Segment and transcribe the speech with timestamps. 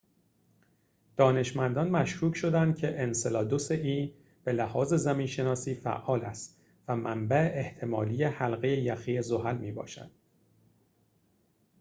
[1.17, 3.71] دانشمندان مشکوک شدند که انسلادوس
[4.43, 10.11] به لحاظ زمین شناسی فعال است و منبع احتمالی حلقه یخی e زحل می‌باشد